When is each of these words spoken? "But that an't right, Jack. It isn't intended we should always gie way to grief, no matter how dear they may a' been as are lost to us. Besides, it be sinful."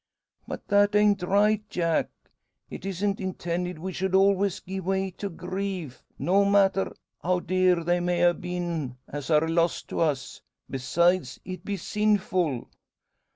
"But 0.47 0.67
that 0.69 0.95
an't 0.95 1.21
right, 1.21 1.61
Jack. 1.69 2.09
It 2.71 2.87
isn't 2.87 3.19
intended 3.19 3.77
we 3.77 3.93
should 3.93 4.15
always 4.15 4.59
gie 4.61 4.79
way 4.79 5.11
to 5.11 5.29
grief, 5.29 6.01
no 6.17 6.43
matter 6.43 6.91
how 7.21 7.39
dear 7.41 7.83
they 7.83 7.99
may 7.99 8.23
a' 8.23 8.33
been 8.33 8.97
as 9.07 9.29
are 9.29 9.47
lost 9.47 9.89
to 9.89 9.99
us. 9.99 10.41
Besides, 10.67 11.39
it 11.45 11.63
be 11.63 11.77
sinful." 11.77 12.67